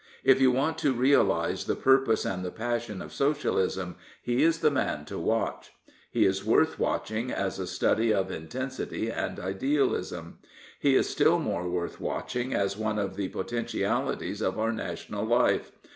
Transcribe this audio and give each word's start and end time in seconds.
If 0.23 0.41
you 0.41 0.49
want 0.49 0.79
to 0.79 0.93
realise 0.93 1.63
the 1.65 1.75
purpose 1.75 2.25
and 2.25 2.43
the 2.43 2.49
passion 2.49 3.03
of 3.03 3.13
Socialism, 3.13 3.97
he 4.19 4.41
is 4.41 4.61
the 4.61 4.71
man 4.71 5.05
to 5.05 5.19
watch. 5.19 5.71
He 6.09 6.25
is 6.25 6.43
worth 6.43 6.79
watching 6.79 7.29
as 7.31 7.59
a 7.59 7.67
study 7.67 8.11
of 8.11 8.31
intensity 8.31 9.11
and 9.11 9.39
idealism. 9.39 10.39
He 10.79 10.95
is 10.95 11.07
still 11.07 11.37
more 11.37 11.69
worth 11.69 12.01
watching 12.01 12.51
as 12.51 12.75
one 12.75 12.97
of 12.97 13.15
the 13.15 13.29
potentiali 13.29 14.17
ties 14.17 14.41
of 14.41 14.57
our 14.57 14.71
national 14.73 15.23
life. 15.23 15.71